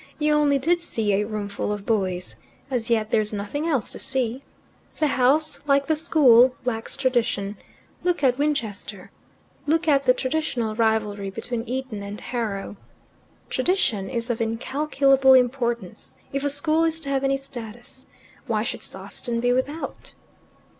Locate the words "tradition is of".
13.51-14.41